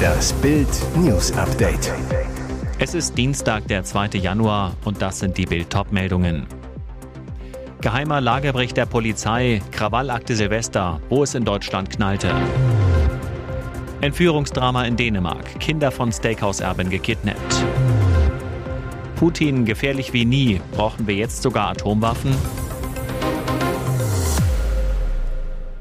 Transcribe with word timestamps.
Das 0.00 0.32
Bild 0.34 0.68
News 0.96 1.32
Update. 1.32 1.92
Es 2.78 2.94
ist 2.94 3.16
Dienstag, 3.16 3.66
der 3.68 3.84
2. 3.84 4.18
Januar 4.18 4.74
und 4.84 5.02
das 5.02 5.18
sind 5.18 5.36
die 5.36 5.46
Bild 5.46 5.74
meldungen 5.90 6.46
Geheimer 7.80 8.20
Lagerbericht 8.20 8.76
der 8.76 8.86
Polizei, 8.86 9.62
Krawallakte 9.70 10.36
Silvester, 10.36 11.00
wo 11.08 11.22
es 11.22 11.34
in 11.34 11.44
Deutschland 11.44 11.90
knallte. 11.90 12.30
Entführungsdrama 14.02 14.84
in 14.84 14.96
Dänemark, 14.96 15.58
Kinder 15.60 15.90
von 15.90 16.12
Steakhouse-Erben 16.12 16.90
gekidnappt. 16.90 17.64
Putin 19.16 19.64
gefährlich 19.64 20.12
wie 20.12 20.24
nie, 20.24 20.60
brauchen 20.72 21.06
wir 21.06 21.14
jetzt 21.14 21.42
sogar 21.42 21.70
Atomwaffen? 21.70 22.34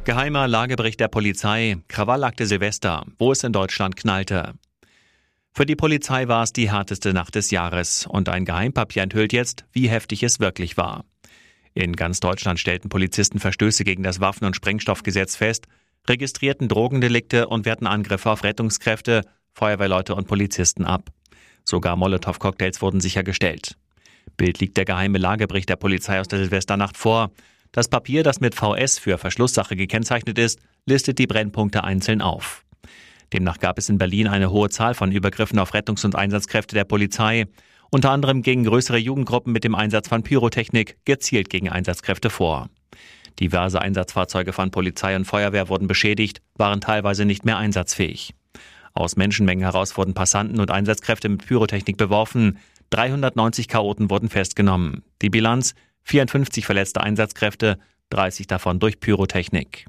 Geheimer 0.09 0.47
Lagebericht 0.47 0.99
der 0.99 1.07
Polizei, 1.07 1.77
Krawallakte 1.87 2.47
Silvester, 2.47 3.05
wo 3.19 3.31
es 3.31 3.43
in 3.43 3.53
Deutschland 3.53 3.95
knallte. 3.95 4.55
Für 5.51 5.67
die 5.67 5.75
Polizei 5.75 6.27
war 6.27 6.41
es 6.41 6.51
die 6.51 6.71
härteste 6.71 7.13
Nacht 7.13 7.36
des 7.36 7.51
Jahres 7.51 8.07
und 8.07 8.27
ein 8.27 8.43
Geheimpapier 8.43 9.03
enthüllt 9.03 9.33
jetzt, 9.33 9.65
wie 9.71 9.87
heftig 9.87 10.23
es 10.23 10.39
wirklich 10.39 10.77
war. 10.77 11.05
In 11.75 11.95
ganz 11.95 12.19
Deutschland 12.21 12.59
stellten 12.59 12.89
Polizisten 12.89 13.37
Verstöße 13.37 13.83
gegen 13.83 14.01
das 14.01 14.19
Waffen- 14.19 14.45
und 14.45 14.55
Sprengstoffgesetz 14.55 15.36
fest, 15.36 15.67
registrierten 16.07 16.69
Drogendelikte 16.69 17.47
und 17.47 17.67
wehrten 17.67 17.86
Angriffe 17.86 18.31
auf 18.31 18.43
Rettungskräfte, 18.43 19.21
Feuerwehrleute 19.53 20.15
und 20.15 20.28
Polizisten 20.28 20.86
ab. 20.86 21.11
Sogar 21.64 21.95
Molotow-Cocktails 21.95 22.81
wurden 22.81 23.00
sichergestellt. 23.00 23.78
Bild 24.37 24.59
liegt 24.59 24.75
der 24.75 24.86
geheime 24.86 25.19
Lagebericht 25.19 25.69
der 25.69 25.75
Polizei 25.75 26.19
aus 26.19 26.28
der 26.28 26.39
Silvesternacht 26.39 26.97
vor. 26.97 27.29
Das 27.71 27.87
Papier, 27.87 28.23
das 28.23 28.39
mit 28.39 28.55
VS 28.55 28.97
für 28.97 29.18
Verschlusssache 29.18 29.75
gekennzeichnet 29.75 30.39
ist, 30.39 30.59
listet 30.86 31.19
die 31.19 31.28
Brennpunkte 31.28 31.83
einzeln 31.83 32.22
auf. 32.22 32.66
Demnach 33.31 33.59
gab 33.59 33.78
es 33.78 33.89
in 33.89 34.00
Berlin 34.00 34.28
eine 34.28 34.50
hohe 34.50 34.69
Zahl 34.69 34.95
von 34.95 35.11
Übergriffen 35.11 35.59
auf 35.59 35.73
Rettungs- 35.73 36.03
und 36.03 36.16
Einsatzkräfte 36.16 36.73
der 36.73 36.84
Polizei, 36.84 37.45
unter 37.92 38.12
anderem 38.12 38.42
gegen 38.42 38.64
größere 38.64 38.97
Jugendgruppen 38.97 39.53
mit 39.53 39.64
dem 39.64 39.75
Einsatz 39.75 40.08
von 40.08 40.23
Pyrotechnik, 40.23 40.97
gezielt 41.06 41.50
gegen 41.50 41.70
Einsatzkräfte 41.70 42.30
vor. 42.30 42.70
Diverse 43.40 43.81
Einsatzfahrzeuge 43.81 44.52
von 44.52 44.72
Polizei 44.72 45.16
und 45.16 45.25
Feuerwehr 45.25 45.70
wurden 45.70 45.88
beschädigt, 45.88 46.42
waren 46.56 46.81
teilweise 46.81 47.25
nicht 47.25 47.45
mehr 47.45 47.58
einsatzfähig. 47.58 48.34
Aus 48.94 49.16
Menschenmengen 49.16 49.64
heraus 49.64 49.95
wurden 49.95 50.14
Passanten 50.14 50.59
und 50.59 50.72
Einsatzkräfte 50.72 51.30
mit 51.30 51.45
Pyrotechnik 51.45 51.97
beworfen. 51.97 52.58
390 52.90 53.67
Chaoten 53.67 54.09
wurden 54.09 54.30
festgenommen. 54.30 55.03
Die 55.22 55.30
Bilanz 55.30 55.75
54 56.10 56.66
verletzte 56.66 57.02
Einsatzkräfte, 57.02 57.78
30 58.10 58.48
davon 58.48 58.80
durch 58.80 59.00
Pyrotechnik. 59.00 59.86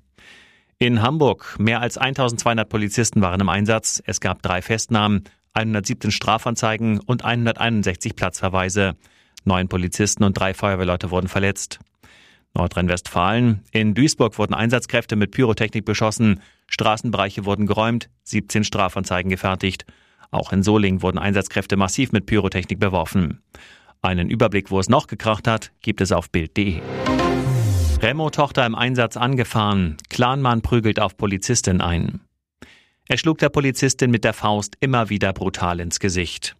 In 0.78 1.00
Hamburg 1.00 1.56
mehr 1.58 1.80
als 1.80 1.96
1200 1.96 2.68
Polizisten 2.68 3.22
waren 3.22 3.40
im 3.40 3.48
Einsatz. 3.48 4.02
Es 4.04 4.20
gab 4.20 4.42
drei 4.42 4.60
Festnahmen, 4.60 5.24
117 5.54 6.10
Strafanzeigen 6.10 7.00
und 7.00 7.24
161 7.24 8.16
Platzverweise. 8.16 8.96
Neun 9.44 9.68
Polizisten 9.68 10.22
und 10.24 10.38
drei 10.38 10.52
Feuerwehrleute 10.52 11.10
wurden 11.10 11.28
verletzt. 11.28 11.78
Nordrhein-Westfalen. 12.52 13.62
In 13.72 13.94
Duisburg 13.94 14.38
wurden 14.38 14.52
Einsatzkräfte 14.52 15.16
mit 15.16 15.30
Pyrotechnik 15.30 15.86
beschossen. 15.86 16.40
Straßenbereiche 16.66 17.46
wurden 17.46 17.66
geräumt, 17.66 18.10
17 18.24 18.64
Strafanzeigen 18.64 19.30
gefertigt. 19.30 19.86
Auch 20.30 20.52
in 20.52 20.62
Solingen 20.62 21.00
wurden 21.00 21.18
Einsatzkräfte 21.18 21.78
massiv 21.78 22.12
mit 22.12 22.26
Pyrotechnik 22.26 22.78
beworfen. 22.78 23.40
Einen 24.02 24.30
Überblick, 24.30 24.70
wo 24.70 24.80
es 24.80 24.88
noch 24.88 25.06
gekracht 25.06 25.46
hat, 25.46 25.72
gibt 25.82 26.00
es 26.00 26.10
auf 26.10 26.30
Bild.de. 26.30 26.80
Remo-Tochter 28.00 28.64
im 28.64 28.74
Einsatz 28.74 29.18
angefahren. 29.18 29.98
Clanmann 30.08 30.62
prügelt 30.62 30.98
auf 30.98 31.18
Polizistin 31.18 31.82
ein. 31.82 32.20
Er 33.08 33.18
schlug 33.18 33.38
der 33.38 33.50
Polizistin 33.50 34.10
mit 34.10 34.24
der 34.24 34.32
Faust 34.32 34.76
immer 34.80 35.10
wieder 35.10 35.34
brutal 35.34 35.80
ins 35.80 36.00
Gesicht. 36.00 36.56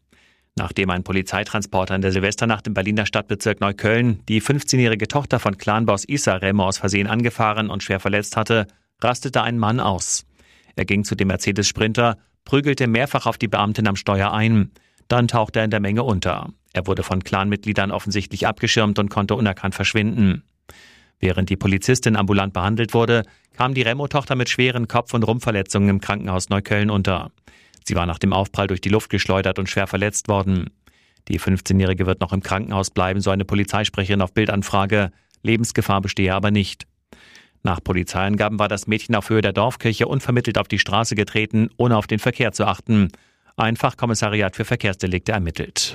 Nachdem 0.57 0.91
ein 0.91 1.03
Polizeitransporter 1.03 1.95
in 1.95 2.03
der 2.03 2.13
Silvesternacht 2.13 2.67
im 2.67 2.75
Berliner 2.75 3.07
Stadtbezirk 3.07 3.61
Neukölln 3.61 4.21
die 4.29 4.43
15-jährige 4.43 5.09
Tochter 5.09 5.39
von 5.39 5.57
Clanboss 5.57 6.05
Issa 6.05 6.35
Remo 6.35 6.67
aus 6.67 6.77
Versehen 6.77 7.07
angefahren 7.07 7.71
und 7.71 7.83
schwer 7.83 8.01
verletzt 8.01 8.37
hatte, 8.37 8.67
rastete 9.01 9.43
ein 9.43 9.59
Mann 9.59 9.81
aus. 9.81 10.27
Er 10.77 10.85
ging 10.85 11.05
zu 11.05 11.15
dem 11.15 11.29
Mercedes 11.29 11.69
Sprinter, 11.69 12.19
prügelte 12.45 12.87
mehrfach 12.87 13.25
auf 13.25 13.39
die 13.39 13.49
Beamtin 13.49 13.89
am 13.89 13.97
Steuer 13.97 14.33
ein. 14.33 14.73
Dann 15.11 15.27
tauchte 15.27 15.59
er 15.59 15.65
in 15.65 15.73
der 15.73 15.81
Menge 15.81 16.05
unter. 16.05 16.51
Er 16.73 16.87
wurde 16.87 17.03
von 17.03 17.25
Clanmitgliedern 17.25 17.91
offensichtlich 17.91 18.47
abgeschirmt 18.47 19.01
und 19.01 19.11
konnte 19.11 19.35
unerkannt 19.35 19.75
verschwinden. 19.75 20.45
Während 21.19 21.51
die 21.51 21.57
Polizistin 21.57 22.15
ambulant 22.15 22.53
behandelt 22.53 22.95
wurde, 22.95 23.25
kam 23.57 23.75
die 23.75 23.83
Remo-Tochter 23.83 24.37
mit 24.37 24.49
schweren 24.49 24.87
Kopf- 24.87 25.13
und 25.13 25.25
Rumpfverletzungen 25.25 25.89
im 25.89 26.01
Krankenhaus 26.01 26.49
Neukölln 26.49 26.91
unter. 26.91 27.33
Sie 27.83 27.97
war 27.97 28.07
nach 28.07 28.21
dem 28.21 28.33
Aufprall 28.33 28.69
durch 28.69 28.81
die 28.81 28.89
Luft 28.89 29.11
geschleudert 29.11 29.59
und 29.59 29.69
schwer 29.69 29.89
verletzt 29.89 30.29
worden. 30.29 30.71
Die 31.27 31.41
15-Jährige 31.41 32.07
wird 32.07 32.21
noch 32.21 32.33
im 32.33 32.45
Krankenhaus 32.45 32.91
bleiben, 32.91 33.21
so 33.21 33.31
eine 33.31 33.45
Polizeisprecherin 33.45 34.23
auf 34.23 34.33
Bildanfrage. 34.33 35.11
Lebensgefahr 35.43 36.01
bestehe 36.01 36.33
aber 36.33 36.53
nicht. 36.53 36.87
Nach 37.65 37.83
Polizeiangaben 37.83 38.61
war 38.61 38.69
das 38.69 38.87
Mädchen 38.87 39.17
auf 39.17 39.29
Höhe 39.29 39.43
der 39.43 39.53
Dorfkirche 39.53 40.07
unvermittelt 40.07 40.57
auf 40.57 40.69
die 40.69 40.79
Straße 40.79 41.17
getreten, 41.17 41.69
ohne 41.79 41.97
auf 41.97 42.07
den 42.07 42.21
Verkehr 42.21 42.53
zu 42.53 42.65
achten. 42.65 43.09
Ein 43.61 43.77
Fachkommissariat 43.77 44.57
für 44.57 44.65
Verkehrsdelikte 44.65 45.33
ermittelt. 45.33 45.95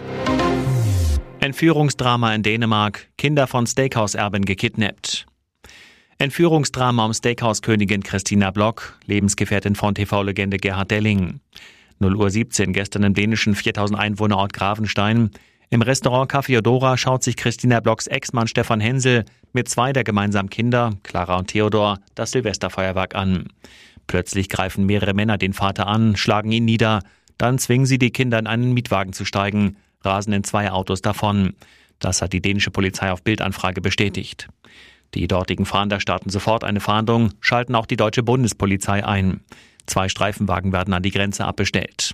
Entführungsdrama 1.40 2.36
in 2.36 2.44
Dänemark. 2.44 3.08
Kinder 3.18 3.48
von 3.48 3.66
Steakhouse-Erben 3.66 4.46
gekidnappt. 4.46 5.26
Entführungsdrama 6.20 7.06
um 7.06 7.12
Steakhouse-Königin 7.12 8.04
Christina 8.04 8.52
Block, 8.52 9.00
Lebensgefährtin 9.08 9.74
von 9.74 9.96
TV-Legende 9.96 10.58
Gerhard 10.58 10.92
Delling. 10.92 11.40
0 11.98 12.16
Uhr 12.16 12.30
17 12.30 12.72
gestern 12.72 13.02
im 13.02 13.16
dänischen 13.16 13.56
4000 13.56 14.00
Einwohnerort 14.00 14.54
Gravenstein. 14.54 15.32
Im 15.72 15.82
Restaurant 15.82 16.32
Café 16.32 16.60
Odora 16.60 16.98
schaut 16.98 17.24
sich 17.24 17.36
Christina 17.36 17.80
Blocks 17.80 18.06
Ex-Mann 18.06 18.48
Stefan 18.48 18.80
Hensel 18.80 19.26
mit 19.54 19.70
zwei 19.70 19.92
der 19.92 20.04
gemeinsamen 20.04 20.52
Kinder, 20.52 20.92
Clara 21.02 21.38
und 21.40 21.48
Theodor, 21.48 21.98
das 22.14 22.30
Silvesterfeuerwerk 22.30 23.16
an. 23.16 23.48
Plötzlich 24.06 24.50
greifen 24.50 24.86
mehrere 24.86 25.16
Männer 25.16 25.40
den 25.40 25.54
Vater 25.54 25.88
an, 25.88 26.16
schlagen 26.16 26.52
ihn 26.52 26.66
nieder, 26.66 27.02
dann 27.38 27.58
zwingen 27.58 27.86
sie 27.86 27.98
die 27.98 28.12
Kinder 28.12 28.40
in 28.40 28.48
einen 28.48 28.74
Mietwagen 28.74 29.14
zu 29.14 29.26
steigen 29.26 29.78
rasen 30.06 30.34
in 30.34 30.44
zwei 30.44 30.72
Autos 30.72 31.02
davon. 31.02 31.54
Das 32.00 32.22
hat 32.22 32.34
die 32.34 32.42
dänische 32.42 32.72
Polizei 32.72 33.12
auf 33.12 33.24
Bildanfrage 33.24 33.82
bestätigt. 33.82 34.48
Die 35.14 35.28
dortigen 35.28 35.66
Fahnder 35.66 36.00
starten 36.00 36.30
sofort 36.30 36.64
eine 36.64 36.80
Fahndung, 36.80 37.32
schalten 37.40 37.76
auch 37.76 37.86
die 37.86 37.98
deutsche 37.98 38.24
Bundespolizei 38.24 39.06
ein. 39.06 39.42
Zwei 39.86 40.10
Streifenwagen 40.10 40.74
werden 40.74 40.94
an 40.94 41.04
die 41.04 41.12
Grenze 41.12 41.46
abbestellt. 41.46 42.14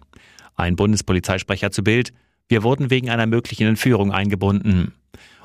Ein 0.55 0.75
Bundespolizeisprecher 0.75 1.71
zu 1.71 1.83
Bild, 1.83 2.13
wir 2.47 2.63
wurden 2.63 2.89
wegen 2.89 3.09
einer 3.09 3.27
möglichen 3.27 3.65
Entführung 3.65 4.11
eingebunden. 4.11 4.93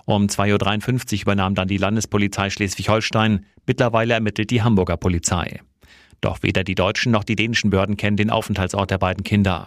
Um 0.05 0.27
2.53 0.27 1.15
Uhr 1.15 1.23
übernahm 1.23 1.55
dann 1.55 1.69
die 1.69 1.79
Landespolizei 1.79 2.51
Schleswig-Holstein, 2.51 3.47
mittlerweile 3.67 4.15
ermittelt 4.15 4.51
die 4.51 4.63
Hamburger 4.63 4.97
Polizei. 4.97 5.61
Doch 6.21 6.43
weder 6.43 6.65
die 6.65 6.75
deutschen 6.75 7.13
noch 7.13 7.25
die 7.25 7.37
dänischen 7.37 7.71
Behörden 7.71 7.97
kennen 7.97 8.17
den 8.17 8.31
Aufenthaltsort 8.31 8.91
der 8.91 8.99
beiden 8.99 9.25
Kinder. 9.25 9.67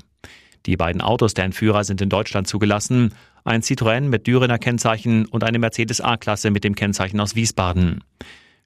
Die 0.65 0.77
beiden 0.77 1.01
Autos 1.01 1.33
der 1.33 1.45
Entführer 1.45 1.83
sind 1.83 2.01
in 2.01 2.09
Deutschland 2.09 2.47
zugelassen. 2.47 3.13
Ein 3.43 3.61
Citroën 3.61 4.01
mit 4.01 4.27
Dürener 4.27 4.59
Kennzeichen 4.59 5.25
und 5.25 5.43
eine 5.43 5.59
Mercedes 5.59 6.01
A-Klasse 6.01 6.51
mit 6.51 6.63
dem 6.63 6.75
Kennzeichen 6.75 7.19
aus 7.19 7.35
Wiesbaden. 7.35 8.03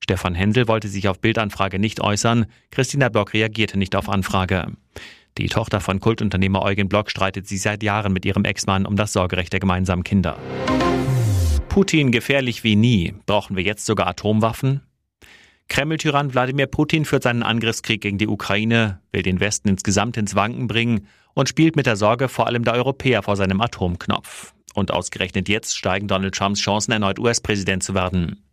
Stefan 0.04 0.36
Händel 0.36 0.68
wollte 0.68 0.90
sich 0.90 1.08
auf 1.08 1.20
Bildanfrage 1.20 1.80
nicht 1.80 2.02
äußern. 2.02 2.48
Christina 2.72 3.10
Block 3.10 3.34
reagierte 3.34 3.78
nicht 3.78 3.96
auf 3.96 4.10
Anfrage. 4.10 4.68
Die 5.38 5.48
Tochter 5.48 5.80
von 5.80 6.00
Kultunternehmer 6.00 6.62
Eugen 6.62 6.90
Block 6.90 7.10
streitet 7.10 7.48
sich 7.48 7.62
seit 7.62 7.84
Jahren 7.84 8.12
mit 8.12 8.26
ihrem 8.26 8.44
Ex-Mann 8.44 8.86
um 8.86 8.96
das 8.96 9.14
Sorgerecht 9.14 9.54
der 9.54 9.60
gemeinsamen 9.60 10.04
Kinder. 10.04 10.38
Putin 11.70 12.12
gefährlich 12.12 12.64
wie 12.64 12.76
nie. 12.76 13.14
Brauchen 13.26 13.56
wir 13.56 13.64
jetzt 13.64 13.86
sogar 13.86 14.08
Atomwaffen? 14.08 14.82
Kreml-Tyrann 15.74 16.36
Wladimir 16.36 16.68
Putin 16.68 17.04
führt 17.04 17.24
seinen 17.24 17.42
Angriffskrieg 17.42 18.00
gegen 18.00 18.20
die 18.20 18.28
Ukraine, 18.28 19.00
will 19.12 19.24
den 19.24 19.40
Westen 19.40 19.70
insgesamt 19.70 20.18
ins 20.18 20.36
Wanken 20.36 20.68
bringen 20.68 21.08
und 21.34 21.50
spielt 21.50 21.76
mit 21.76 21.88
der 21.88 21.96
Sorge 21.96 22.30
vor 22.30 22.46
allem 22.46 22.64
der 22.64 22.76
Europäer 22.76 23.24
vor 23.24 23.36
seinem 23.36 23.60
Atomknopf. 23.60 24.54
Und 24.76 24.92
ausgerechnet 24.92 25.50
jetzt 25.50 25.76
steigen 25.76 26.08
Donald 26.08 26.36
Trumps 26.36 26.60
Chancen, 26.60 26.92
erneut 26.92 27.18
US-Präsident 27.18 27.82
zu 27.82 27.96
werden. 27.96 28.44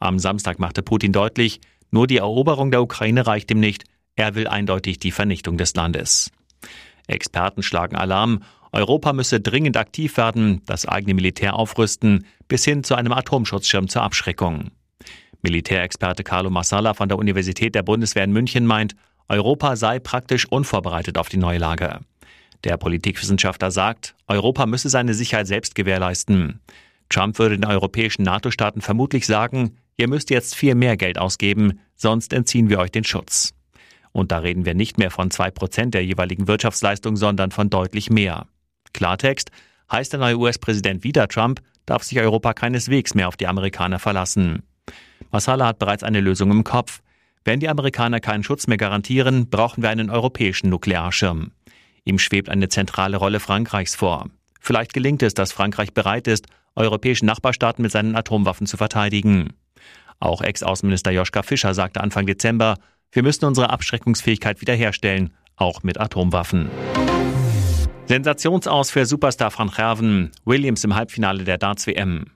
Am 0.00 0.18
Samstag 0.18 0.58
machte 0.58 0.82
Putin 0.82 1.12
deutlich, 1.12 1.60
nur 1.92 2.08
die 2.08 2.16
Eroberung 2.16 2.72
der 2.72 2.82
Ukraine 2.82 3.28
reicht 3.28 3.48
ihm 3.52 3.60
nicht, 3.60 3.84
er 4.16 4.34
will 4.34 4.48
eindeutig 4.48 4.98
die 4.98 5.12
Vernichtung 5.12 5.58
des 5.58 5.72
Landes. 5.76 6.32
Experten 7.06 7.62
schlagen 7.62 7.94
Alarm, 7.94 8.42
Europa 8.72 9.12
müsse 9.12 9.38
dringend 9.38 9.76
aktiv 9.76 10.16
werden, 10.16 10.62
das 10.66 10.84
eigene 10.84 11.14
Militär 11.14 11.54
aufrüsten, 11.54 12.26
bis 12.48 12.64
hin 12.64 12.82
zu 12.82 12.96
einem 12.96 13.12
Atomschutzschirm 13.12 13.86
zur 13.86 14.02
Abschreckung. 14.02 14.72
Militärexperte 15.46 16.24
Carlo 16.24 16.50
Massala 16.50 16.92
von 16.92 17.08
der 17.08 17.18
Universität 17.18 17.76
der 17.76 17.84
Bundeswehr 17.84 18.24
in 18.24 18.32
München 18.32 18.66
meint, 18.66 18.96
Europa 19.28 19.76
sei 19.76 20.00
praktisch 20.00 20.44
unvorbereitet 20.44 21.18
auf 21.18 21.28
die 21.28 21.36
neue 21.36 21.58
Lage. 21.58 22.00
Der 22.64 22.76
Politikwissenschaftler 22.76 23.70
sagt, 23.70 24.16
Europa 24.26 24.66
müsse 24.66 24.88
seine 24.88 25.14
Sicherheit 25.14 25.46
selbst 25.46 25.76
gewährleisten. 25.76 26.58
Trump 27.10 27.38
würde 27.38 27.56
den 27.56 27.64
europäischen 27.64 28.24
NATO-Staaten 28.24 28.80
vermutlich 28.80 29.24
sagen, 29.24 29.76
ihr 29.96 30.08
müsst 30.08 30.30
jetzt 30.30 30.56
viel 30.56 30.74
mehr 30.74 30.96
Geld 30.96 31.16
ausgeben, 31.16 31.78
sonst 31.94 32.32
entziehen 32.32 32.68
wir 32.68 32.80
euch 32.80 32.90
den 32.90 33.04
Schutz. 33.04 33.54
Und 34.10 34.32
da 34.32 34.38
reden 34.38 34.64
wir 34.64 34.74
nicht 34.74 34.98
mehr 34.98 35.12
von 35.12 35.30
zwei 35.30 35.52
Prozent 35.52 35.94
der 35.94 36.04
jeweiligen 36.04 36.48
Wirtschaftsleistung, 36.48 37.16
sondern 37.16 37.52
von 37.52 37.70
deutlich 37.70 38.10
mehr. 38.10 38.48
Klartext 38.94 39.52
heißt 39.92 40.12
der 40.12 40.18
neue 40.18 40.38
US-Präsident 40.38 41.04
wieder 41.04 41.28
Trump, 41.28 41.60
darf 41.84 42.02
sich 42.02 42.18
Europa 42.18 42.52
keineswegs 42.52 43.14
mehr 43.14 43.28
auf 43.28 43.36
die 43.36 43.46
Amerikaner 43.46 44.00
verlassen. 44.00 44.64
Massala 45.30 45.66
hat 45.66 45.78
bereits 45.78 46.02
eine 46.02 46.20
Lösung 46.20 46.50
im 46.50 46.64
Kopf. 46.64 47.00
Wenn 47.44 47.60
die 47.60 47.68
Amerikaner 47.68 48.20
keinen 48.20 48.42
Schutz 48.42 48.66
mehr 48.66 48.76
garantieren, 48.76 49.48
brauchen 49.48 49.82
wir 49.82 49.90
einen 49.90 50.10
europäischen 50.10 50.70
Nuklearschirm. 50.70 51.52
Ihm 52.04 52.18
schwebt 52.18 52.48
eine 52.48 52.68
zentrale 52.68 53.16
Rolle 53.16 53.40
Frankreichs 53.40 53.94
vor. 53.94 54.26
Vielleicht 54.60 54.92
gelingt 54.92 55.22
es, 55.22 55.34
dass 55.34 55.52
Frankreich 55.52 55.92
bereit 55.92 56.26
ist, 56.26 56.46
europäische 56.74 57.26
Nachbarstaaten 57.26 57.82
mit 57.82 57.92
seinen 57.92 58.16
Atomwaffen 58.16 58.66
zu 58.66 58.76
verteidigen. 58.76 59.50
Auch 60.18 60.40
Ex-Außenminister 60.40 61.10
Joschka 61.10 61.42
Fischer 61.42 61.74
sagte 61.74 62.00
Anfang 62.00 62.26
Dezember, 62.26 62.76
wir 63.12 63.22
müssen 63.22 63.44
unsere 63.44 63.70
Abschreckungsfähigkeit 63.70 64.60
wiederherstellen, 64.60 65.32
auch 65.56 65.82
mit 65.82 65.98
Atomwaffen. 65.98 66.70
Sensationsaus 68.06 68.90
für 68.90 69.04
Superstar 69.04 69.52
Van 69.56 69.70
Gerven, 69.70 70.30
Williams 70.44 70.84
im 70.84 70.94
Halbfinale 70.94 71.44
der 71.44 71.58
Darts-WM. 71.58 72.26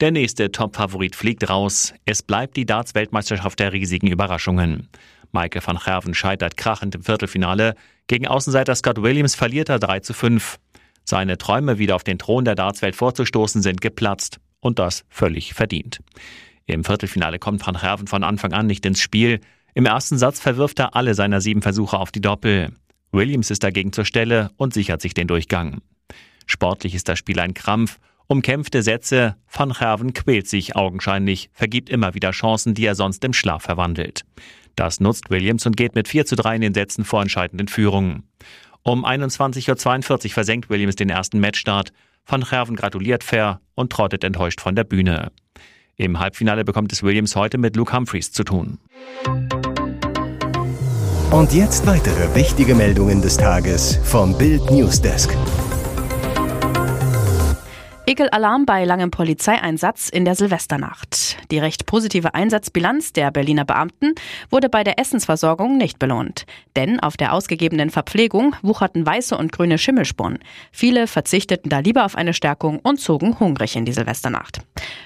Der 0.00 0.12
nächste 0.12 0.50
Top-Favorit 0.50 1.14
fliegt 1.14 1.50
raus. 1.50 1.92
Es 2.06 2.22
bleibt 2.22 2.56
die 2.56 2.64
Darts-Weltmeisterschaft 2.64 3.58
der 3.58 3.74
riesigen 3.74 4.06
Überraschungen. 4.06 4.88
Michael 5.30 5.60
van 5.62 5.76
Gerven 5.76 6.14
scheitert 6.14 6.56
krachend 6.56 6.94
im 6.94 7.02
Viertelfinale. 7.02 7.74
Gegen 8.06 8.26
Außenseiter 8.26 8.74
Scott 8.74 9.02
Williams 9.02 9.34
verliert 9.34 9.68
er 9.68 9.78
3 9.78 10.00
zu 10.00 10.14
5. 10.14 10.58
Seine 11.04 11.36
Träume, 11.36 11.76
wieder 11.76 11.96
auf 11.96 12.02
den 12.02 12.18
Thron 12.18 12.46
der 12.46 12.54
Dartswelt 12.54 12.96
vorzustoßen, 12.96 13.60
sind 13.60 13.82
geplatzt. 13.82 14.40
Und 14.60 14.78
das 14.78 15.04
völlig 15.10 15.52
verdient. 15.52 16.00
Im 16.64 16.82
Viertelfinale 16.82 17.38
kommt 17.38 17.66
van 17.66 17.76
Gerven 17.76 18.06
von 18.06 18.24
Anfang 18.24 18.54
an 18.54 18.66
nicht 18.66 18.86
ins 18.86 19.00
Spiel. 19.00 19.40
Im 19.74 19.84
ersten 19.84 20.16
Satz 20.16 20.40
verwirft 20.40 20.78
er 20.78 20.96
alle 20.96 21.14
seiner 21.14 21.42
sieben 21.42 21.60
Versuche 21.60 21.98
auf 21.98 22.10
die 22.10 22.22
Doppel. 22.22 22.72
Williams 23.12 23.50
ist 23.50 23.62
dagegen 23.62 23.92
zur 23.92 24.06
Stelle 24.06 24.50
und 24.56 24.72
sichert 24.72 25.02
sich 25.02 25.12
den 25.12 25.28
Durchgang. 25.28 25.82
Sportlich 26.46 26.94
ist 26.94 27.08
das 27.08 27.18
Spiel 27.18 27.38
ein 27.38 27.52
Krampf 27.52 27.98
Umkämpfte 28.30 28.84
Sätze, 28.84 29.34
Van 29.52 29.72
Gerven 29.72 30.12
quält 30.12 30.46
sich 30.46 30.76
augenscheinlich, 30.76 31.50
vergibt 31.52 31.90
immer 31.90 32.14
wieder 32.14 32.30
Chancen, 32.30 32.74
die 32.74 32.86
er 32.86 32.94
sonst 32.94 33.24
im 33.24 33.32
Schlaf 33.32 33.64
verwandelt. 33.64 34.22
Das 34.76 35.00
nutzt 35.00 35.30
Williams 35.30 35.66
und 35.66 35.76
geht 35.76 35.96
mit 35.96 36.06
4 36.06 36.26
zu 36.26 36.36
3 36.36 36.54
in 36.54 36.60
den 36.60 36.72
Sätzen 36.72 37.04
vor 37.04 37.22
entscheidenden 37.22 37.66
Führungen. 37.66 38.22
Um 38.84 39.04
21.42 39.04 40.26
Uhr 40.26 40.30
versenkt 40.30 40.70
Williams 40.70 40.94
den 40.94 41.10
ersten 41.10 41.40
Matchstart. 41.40 41.92
Van 42.24 42.44
Gerven 42.48 42.76
gratuliert 42.76 43.24
fair 43.24 43.60
und 43.74 43.90
trottet 43.90 44.22
enttäuscht 44.22 44.60
von 44.60 44.76
der 44.76 44.84
Bühne. 44.84 45.32
Im 45.96 46.20
Halbfinale 46.20 46.64
bekommt 46.64 46.92
es 46.92 47.02
Williams 47.02 47.34
heute 47.34 47.58
mit 47.58 47.74
Luke 47.74 47.92
Humphreys 47.92 48.30
zu 48.30 48.44
tun. 48.44 48.78
Und 51.32 51.52
jetzt 51.52 51.84
weitere 51.84 52.32
wichtige 52.36 52.76
Meldungen 52.76 53.22
des 53.22 53.36
Tages 53.36 53.98
vom 54.04 54.38
Bild 54.38 54.70
Newsdesk. 54.70 55.36
Ekelalarm 58.10 58.66
bei 58.66 58.84
langem 58.84 59.12
Polizeieinsatz 59.12 60.08
in 60.08 60.24
der 60.24 60.34
Silvesternacht. 60.34 61.36
Die 61.52 61.60
recht 61.60 61.86
positive 61.86 62.34
Einsatzbilanz 62.34 63.12
der 63.12 63.30
Berliner 63.30 63.64
Beamten 63.64 64.16
wurde 64.50 64.68
bei 64.68 64.82
der 64.82 64.98
Essensversorgung 64.98 65.76
nicht 65.76 66.00
belohnt. 66.00 66.44
Denn 66.74 66.98
auf 66.98 67.16
der 67.16 67.32
ausgegebenen 67.32 67.90
Verpflegung 67.90 68.56
wucherten 68.62 69.06
weiße 69.06 69.38
und 69.38 69.52
grüne 69.52 69.78
Schimmelspuren. 69.78 70.40
Viele 70.72 71.06
verzichteten 71.06 71.70
da 71.70 71.78
lieber 71.78 72.04
auf 72.04 72.16
eine 72.16 72.34
Stärkung 72.34 72.80
und 72.80 72.98
zogen 72.98 73.38
hungrig 73.38 73.76
in 73.76 73.84
die 73.84 73.92
Silvesternacht. 73.92 74.60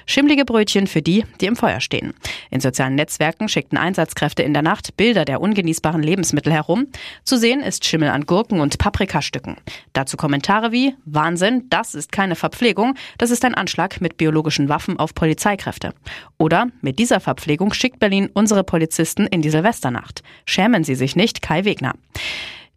Schimmlige 0.06 0.46
Brötchen 0.46 0.86
für 0.86 1.02
die, 1.02 1.26
die 1.42 1.46
im 1.46 1.56
Feuer 1.56 1.80
stehen. 1.80 2.14
In 2.50 2.60
sozialen 2.60 2.94
Netzwerken 2.94 3.50
schickten 3.50 3.76
Einsatzkräfte 3.76 4.42
in 4.42 4.54
der 4.54 4.62
Nacht 4.62 4.96
Bilder 4.96 5.26
der 5.26 5.42
ungenießbaren 5.42 6.02
Lebensmittel 6.02 6.54
herum. 6.54 6.86
Zu 7.22 7.36
sehen 7.36 7.60
ist 7.60 7.84
Schimmel 7.84 8.08
an 8.08 8.24
Gurken 8.24 8.60
und 8.60 8.78
Paprikastücken. 8.78 9.56
Dazu 9.92 10.16
Kommentare 10.16 10.72
wie 10.72 10.94
Wahnsinn, 11.04 11.64
das 11.68 11.94
ist 11.94 12.10
keine 12.10 12.34
Verpflegung, 12.34 12.93
das 13.18 13.30
ist 13.30 13.44
ein 13.44 13.54
Anschlag 13.54 14.00
mit 14.00 14.16
biologischen 14.16 14.68
Waffen 14.68 14.98
auf 14.98 15.14
Polizeikräfte. 15.14 15.92
Oder 16.38 16.68
mit 16.80 16.98
dieser 16.98 17.20
Verpflegung 17.20 17.72
schickt 17.72 17.98
Berlin 17.98 18.30
unsere 18.32 18.64
Polizisten 18.64 19.26
in 19.26 19.42
die 19.42 19.50
Silvesternacht. 19.50 20.22
Schämen 20.46 20.84
Sie 20.84 20.94
sich 20.94 21.16
nicht, 21.16 21.42
Kai 21.42 21.64
Wegner. 21.64 21.94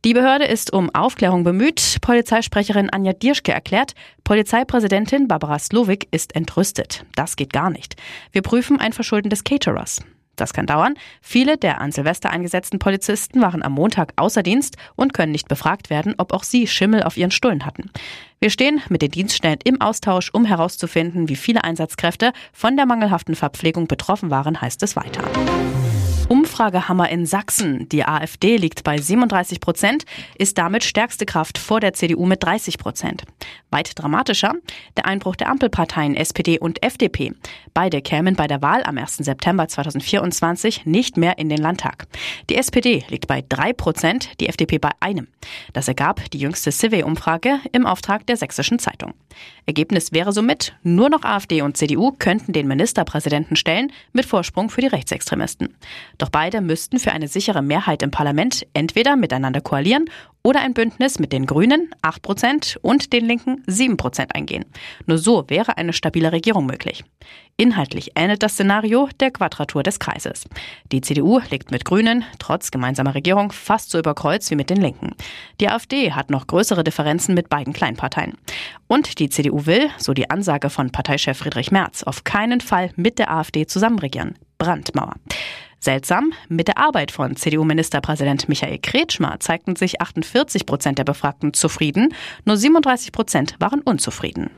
Die 0.05 0.13
Behörde 0.13 0.45
ist 0.45 0.71
um 0.71 0.93
Aufklärung 0.93 1.43
bemüht. 1.43 1.97
Polizeisprecherin 2.01 2.89
Anja 2.89 3.13
Dierschke 3.13 3.51
erklärt, 3.51 3.93
Polizeipräsidentin 4.23 5.27
Barbara 5.27 5.59
Slowik 5.59 6.07
ist 6.11 6.35
entrüstet. 6.35 7.03
Das 7.15 7.35
geht 7.35 7.51
gar 7.51 7.69
nicht. 7.69 7.95
Wir 8.31 8.41
prüfen 8.41 8.79
ein 8.79 8.93
Verschulden 8.93 9.29
des 9.29 9.43
Caterers. 9.43 10.01
Das 10.37 10.53
kann 10.53 10.65
dauern. 10.65 10.93
Viele 11.21 11.57
der 11.57 11.81
an 11.81 11.91
Silvester 11.91 12.29
eingesetzten 12.29 12.79
Polizisten 12.79 13.41
waren 13.41 13.63
am 13.63 13.73
Montag 13.73 14.13
außer 14.15 14.43
Dienst 14.43 14.77
und 14.95 15.13
können 15.13 15.33
nicht 15.33 15.47
befragt 15.47 15.89
werden, 15.89 16.15
ob 16.17 16.31
auch 16.31 16.43
sie 16.43 16.67
Schimmel 16.67 17.03
auf 17.03 17.17
ihren 17.17 17.31
Stullen 17.31 17.65
hatten. 17.65 17.91
Wir 18.39 18.49
stehen 18.49 18.81
mit 18.89 19.01
den 19.01 19.11
Dienststellen 19.11 19.59
im 19.63 19.81
Austausch, 19.81 20.29
um 20.31 20.45
herauszufinden, 20.45 21.27
wie 21.27 21.35
viele 21.35 21.63
Einsatzkräfte 21.63 22.31
von 22.53 22.77
der 22.77 22.85
mangelhaften 22.85 23.35
Verpflegung 23.35 23.87
betroffen 23.87 24.29
waren, 24.29 24.61
heißt 24.61 24.81
es 24.83 24.95
weiter. 24.95 25.23
Umfragehammer 26.29 27.09
in 27.09 27.25
Sachsen. 27.25 27.87
Die 27.89 28.03
AfD 28.03 28.57
liegt 28.57 28.83
bei 28.83 28.97
37 28.97 29.61
Prozent, 29.61 30.03
ist 30.37 30.57
damit 30.57 30.83
stärkste 30.83 31.25
Kraft 31.25 31.57
vor 31.57 31.79
der 31.79 31.93
CDU 31.93 32.25
mit 32.25 32.43
30 32.43 32.77
Prozent. 32.77 33.23
Weit 33.69 33.91
dramatischer 33.95 34.53
der 34.97 35.05
Einbruch 35.05 35.37
der 35.37 35.49
Ampelparteien 35.49 36.15
SPD 36.15 36.59
und 36.59 36.83
FDP. 36.83 37.33
Beide 37.73 38.01
kämen 38.01 38.35
bei 38.35 38.47
der 38.47 38.61
Wahl 38.61 38.83
am 38.83 38.97
1. 38.97 39.17
September 39.17 39.69
2024 39.69 40.85
nicht 40.85 41.15
mehr 41.15 41.37
in 41.37 41.47
den 41.47 41.59
Landtag. 41.59 42.07
Die 42.49 42.55
SPD 42.55 43.05
liegt 43.07 43.27
bei 43.27 43.43
drei 43.47 43.71
Prozent, 43.71 44.29
die 44.41 44.49
FDP 44.49 44.79
bei 44.79 44.91
einem. 44.99 45.27
Das 45.71 45.87
ergab 45.87 46.29
die 46.31 46.39
jüngste 46.39 46.71
Civey-Umfrage 46.71 47.59
im 47.71 47.85
Auftrag 47.85 48.27
der 48.27 48.35
Sächsischen 48.35 48.79
Zeitung. 48.79 49.13
Ergebnis 49.65 50.11
wäre 50.11 50.31
somit, 50.31 50.75
nur 50.83 51.09
noch 51.09 51.23
AfD 51.23 51.61
und 51.61 51.77
CDU 51.77 52.11
könnten 52.17 52.53
den 52.53 52.67
Ministerpräsidenten 52.67 53.55
stellen, 53.55 53.91
mit 54.13 54.25
Vorsprung 54.25 54.69
für 54.69 54.81
die 54.81 54.87
Rechtsextremisten. 54.87 55.75
Doch 56.17 56.29
beide 56.29 56.61
müssten 56.61 56.99
für 56.99 57.11
eine 57.11 57.27
sichere 57.27 57.61
Mehrheit 57.61 58.01
im 58.01 58.11
Parlament 58.11 58.65
entweder 58.73 59.15
miteinander 59.15 59.61
koalieren 59.61 60.09
oder 60.47 60.61
ein 60.61 60.73
Bündnis 60.73 61.19
mit 61.19 61.33
den 61.33 61.45
Grünen 61.45 61.89
8% 62.01 62.77
und 62.81 63.11
den 63.11 63.25
Linken 63.25 63.63
7% 63.67 64.31
eingehen. 64.31 64.65
Nur 65.05 65.17
so 65.17 65.43
wäre 65.49 65.77
eine 65.77 65.91
stabile 65.91 66.31
Regierung 66.31 66.65
möglich. 66.65 67.03
Inhaltlich 67.57 68.11
ähnelt 68.15 68.43
das 68.43 68.53
Szenario 68.53 69.09
der 69.19 69.31
Quadratur 69.31 69.83
des 69.83 69.99
Kreises. 69.99 70.45
Die 70.91 71.01
CDU 71.01 71.41
liegt 71.49 71.71
mit 71.71 71.85
Grünen, 71.85 72.23
trotz 72.39 72.71
gemeinsamer 72.71 73.13
Regierung, 73.13 73.51
fast 73.51 73.89
so 73.89 73.99
über 73.99 74.13
Kreuz 74.13 74.49
wie 74.49 74.55
mit 74.55 74.69
den 74.69 74.79
Linken. 74.79 75.15
Die 75.59 75.67
AfD 75.67 76.13
hat 76.13 76.29
noch 76.29 76.47
größere 76.47 76.83
Differenzen 76.83 77.35
mit 77.35 77.49
beiden 77.49 77.73
Kleinparteien. 77.73 78.35
Und 78.87 79.19
die 79.19 79.29
CDU 79.29 79.65
will, 79.65 79.89
so 79.97 80.13
die 80.13 80.29
Ansage 80.29 80.69
von 80.69 80.91
Parteichef 80.91 81.39
Friedrich 81.39 81.71
Merz, 81.71 82.03
auf 82.03 82.23
keinen 82.23 82.61
Fall 82.61 82.91
mit 82.95 83.19
der 83.19 83.31
AfD 83.31 83.65
zusammenregieren. 83.65 84.35
Brandmauer. 84.59 85.15
Seltsam, 85.79 86.33
mit 86.49 86.67
der 86.67 86.77
Arbeit 86.77 87.11
von 87.11 87.35
CDU-Ministerpräsident 87.35 88.49
Michael 88.49 88.79
Kretschmer 88.79 89.39
zeigten 89.39 89.75
sich 89.75 90.01
48 90.01 90.65
Prozent 90.65 90.97
der 90.97 91.03
Befragten 91.03 91.53
zufrieden, 91.53 92.13
nur 92.45 92.57
37 92.57 93.11
Prozent 93.11 93.55
waren 93.59 93.81
unzufrieden. 93.81 94.49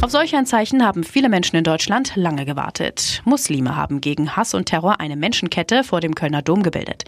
Auf 0.00 0.10
solch 0.10 0.36
ein 0.36 0.44
Zeichen 0.44 0.84
haben 0.84 1.02
viele 1.02 1.30
Menschen 1.30 1.56
in 1.56 1.64
Deutschland 1.64 2.12
lange 2.14 2.44
gewartet. 2.44 3.22
Muslime 3.24 3.74
haben 3.74 4.02
gegen 4.02 4.36
Hass 4.36 4.52
und 4.52 4.66
Terror 4.66 5.00
eine 5.00 5.16
Menschenkette 5.16 5.82
vor 5.82 6.00
dem 6.00 6.14
Kölner 6.14 6.42
Dom 6.42 6.62
gebildet. 6.62 7.04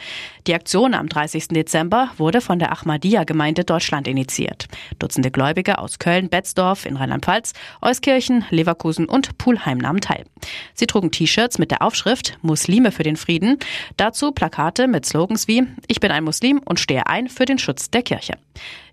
Die 0.47 0.55
Aktion 0.55 0.95
am 0.95 1.07
30. 1.07 1.49
Dezember 1.49 2.11
wurde 2.17 2.41
von 2.41 2.59
der 2.59 2.73
Ahmadiyya-Gemeinde 2.73 3.65
Deutschland 3.65 4.09
initiiert. 4.09 4.67
Dutzende 4.99 5.31
Gläubige 5.31 5.79
aus 5.79 5.99
Köln, 5.99 6.31
Betzdorf 6.31 6.87
in 6.87 6.97
Rheinland-Pfalz, 6.97 7.53
Euskirchen, 7.83 8.47
Leverkusen 8.49 9.07
und 9.07 9.37
Pulheim 9.37 9.77
nahmen 9.77 10.01
teil. 10.01 10.25
Sie 10.73 10.87
trugen 10.87 11.11
T-Shirts 11.11 11.59
mit 11.59 11.71
der 11.71 11.83
Aufschrift 11.83 12.39
Muslime 12.41 12.93
für 12.93 13.03
den 13.03 13.17
Frieden, 13.17 13.59
dazu 13.99 14.33
Plakate 14.33 14.89
mit 14.89 15.05
Slogans 15.05 15.49
wie 15.49 15.67
Ich 15.87 16.01
bin 16.01 16.11
ein 16.11 16.25
Muslim 16.25 16.63
und 16.65 16.81
stehe 16.81 17.07
ein 17.07 17.29
für 17.29 17.45
den 17.45 17.59
Schutz 17.59 17.91
der 17.91 18.03
Kirche. 18.03 18.39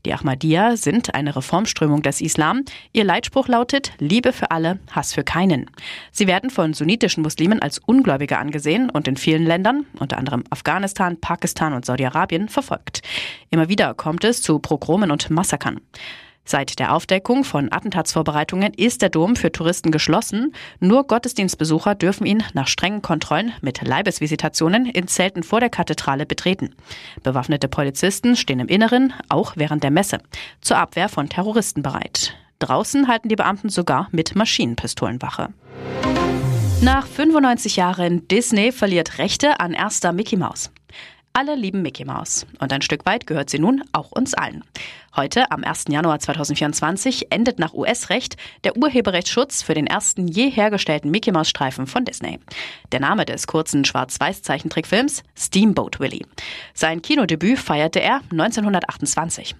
Die 0.05 0.13
Ahmadiyya 0.13 0.75
sind 0.75 1.15
eine 1.15 1.33
Reformströmung 1.33 2.01
des 2.01 2.19
Islam. 2.19 2.65
Ihr 2.91 3.05
Leitspruch 3.05 3.47
lautet 3.47 3.93
Liebe 3.99 4.33
für 4.33 4.51
alle, 4.51 4.79
Hass 4.91 5.13
für 5.13 5.23
keinen. 5.23 5.71
Sie 6.11 6.27
werden 6.27 6.49
von 6.49 6.73
sunnitischen 6.73 7.23
Muslimen 7.23 7.61
als 7.61 7.79
Ungläubige 7.79 8.37
angesehen 8.37 8.89
und 8.89 9.07
in 9.07 9.15
vielen 9.15 9.45
Ländern, 9.45 9.85
unter 9.97 10.17
anderem 10.17 10.43
Afghanistan, 10.49 11.15
Pakistan 11.21 11.71
und 11.71 11.85
Saudi-Arabien, 11.85 12.49
verfolgt. 12.49 13.01
Immer 13.49 13.69
wieder 13.69 13.93
kommt 13.93 14.25
es 14.25 14.41
zu 14.41 14.59
Progromen 14.59 15.09
und 15.09 15.29
Massakern. 15.29 15.79
Seit 16.45 16.77
der 16.79 16.93
Aufdeckung 16.93 17.45
von 17.45 17.71
Attentatsvorbereitungen 17.71 18.73
ist 18.73 19.01
der 19.01 19.09
Dom 19.09 19.35
für 19.35 19.51
Touristen 19.51 19.91
geschlossen. 19.91 20.53
Nur 20.79 21.07
Gottesdienstbesucher 21.07 21.95
dürfen 21.95 22.25
ihn 22.25 22.43
nach 22.53 22.67
strengen 22.67 23.01
Kontrollen 23.01 23.53
mit 23.61 23.81
Leibesvisitationen 23.81 24.85
in 24.85 25.07
Zelten 25.07 25.43
vor 25.43 25.61
der 25.61 25.69
Kathedrale 25.69 26.25
betreten. 26.25 26.75
Bewaffnete 27.23 27.69
Polizisten 27.69 28.35
stehen 28.35 28.59
im 28.59 28.67
Inneren, 28.67 29.13
auch 29.29 29.53
während 29.55 29.83
der 29.83 29.91
Messe, 29.91 30.19
zur 30.59 30.77
Abwehr 30.77 31.07
von 31.07 31.29
Terroristen 31.29 31.81
bereit. 31.81 32.35
Draußen 32.59 33.07
halten 33.07 33.29
die 33.29 33.35
Beamten 33.35 33.69
sogar 33.69 34.09
mit 34.11 34.35
Maschinenpistolen 34.35 35.21
Wache. 35.21 35.49
Nach 36.81 37.07
95 37.07 37.77
Jahren 37.77 38.27
Disney 38.27 38.73
verliert 38.73 39.17
Rechte 39.17 39.61
an 39.61 39.73
erster 39.73 40.11
Mickey 40.11 40.35
Mouse. 40.35 40.71
Alle 41.31 41.55
lieben 41.55 41.81
Mickey 41.81 42.05
Mouse. 42.05 42.45
Und 42.59 42.71
ein 42.71 42.81
Stück 42.81 43.05
weit 43.05 43.25
gehört 43.25 43.49
sie 43.49 43.57
nun 43.57 43.83
auch 43.91 44.11
uns 44.11 44.33
allen. 44.33 44.63
Heute, 45.15 45.51
am 45.51 45.63
1. 45.63 45.85
Januar 45.89 46.17
2024, 46.17 47.31
endet 47.31 47.59
nach 47.59 47.75
US-Recht 47.75 48.35
der 48.63 48.75
Urheberrechtsschutz 48.75 49.61
für 49.61 49.75
den 49.75 49.85
ersten 49.85 50.27
je 50.27 50.49
hergestellten 50.49 51.11
Mickey 51.11 51.31
Mouse 51.31 51.49
Streifen 51.49 51.85
von 51.85 52.03
Disney. 52.03 52.39
Der 52.91 52.99
Name 52.99 53.23
des 53.23 53.45
kurzen 53.45 53.85
Schwarz-Weiß-Zeichentrickfilms 53.85 55.21
Steamboat 55.37 55.99
Willie. 55.99 56.25
Sein 56.73 57.03
Kinodebüt 57.03 57.59
feierte 57.59 57.99
er 57.99 58.21
1928. 58.31 59.55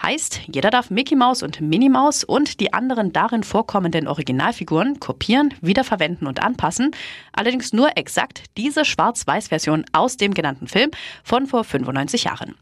Heißt, 0.00 0.42
jeder 0.46 0.70
darf 0.70 0.88
Mickey 0.88 1.16
Mouse 1.16 1.42
und 1.42 1.60
Minnie 1.60 1.90
Mouse 1.90 2.22
und 2.22 2.60
die 2.60 2.72
anderen 2.72 3.12
darin 3.12 3.42
vorkommenden 3.42 4.06
Originalfiguren 4.06 5.00
kopieren, 5.00 5.52
wiederverwenden 5.60 6.28
und 6.28 6.44
anpassen, 6.44 6.92
allerdings 7.32 7.72
nur 7.72 7.96
exakt 7.96 8.44
diese 8.56 8.84
Schwarz-Weiß-Version 8.84 9.84
aus 9.90 10.16
dem 10.16 10.32
genannten 10.32 10.68
Film 10.68 10.92
von 11.24 11.48
vor 11.48 11.64
95 11.64 12.22
Jahren. 12.22 12.54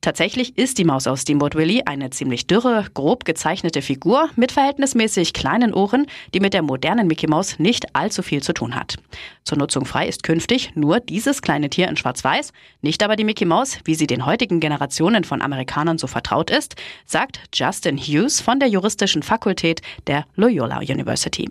Tatsächlich 0.00 0.56
ist 0.56 0.78
die 0.78 0.84
Maus 0.84 1.08
aus 1.08 1.22
Steamboat 1.22 1.56
Willie 1.56 1.84
eine 1.84 2.10
ziemlich 2.10 2.46
dürre, 2.46 2.86
grob 2.94 3.24
gezeichnete 3.24 3.82
Figur 3.82 4.28
mit 4.36 4.52
verhältnismäßig 4.52 5.32
kleinen 5.32 5.74
Ohren, 5.74 6.06
die 6.32 6.38
mit 6.38 6.54
der 6.54 6.62
modernen 6.62 7.08
Mickey 7.08 7.26
Maus 7.26 7.58
nicht 7.58 7.96
allzu 7.96 8.22
viel 8.22 8.40
zu 8.40 8.52
tun 8.52 8.76
hat. 8.76 8.96
Zur 9.42 9.58
Nutzung 9.58 9.84
frei 9.84 10.06
ist 10.06 10.22
künftig 10.22 10.72
nur 10.76 11.00
dieses 11.00 11.42
kleine 11.42 11.70
Tier 11.70 11.88
in 11.88 11.96
Schwarz-Weiß, 11.96 12.52
nicht 12.82 13.02
aber 13.02 13.16
die 13.16 13.24
Mickey 13.24 13.46
Maus, 13.46 13.78
wie 13.84 13.96
sie 13.96 14.06
den 14.06 14.26
heutigen 14.26 14.60
Generationen 14.60 15.24
von 15.24 15.42
Amerikanern 15.42 15.98
so 15.98 16.06
vertraut 16.06 16.50
ist, 16.50 16.76
sagt 17.04 17.40
Justin 17.52 17.98
Hughes 17.98 18.40
von 18.40 18.60
der 18.60 18.68
juristischen 18.68 19.24
Fakultät 19.24 19.82
der 20.06 20.24
Loyola 20.36 20.78
University. 20.78 21.48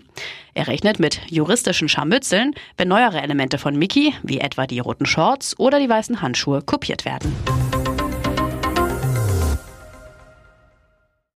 Er 0.54 0.66
rechnet 0.66 0.98
mit 0.98 1.20
juristischen 1.28 1.90
Scharmützeln, 1.90 2.54
wenn 2.78 2.88
neuere 2.88 3.20
Elemente 3.20 3.58
von 3.58 3.76
Mickey, 3.76 4.14
wie 4.22 4.40
etwa 4.40 4.66
die 4.66 4.78
roten 4.78 5.04
Shorts 5.04 5.58
oder 5.58 5.78
die 5.78 5.90
weißen 5.90 6.22
Handschuhe, 6.22 6.62
kopiert 6.62 7.04
werden. 7.04 7.34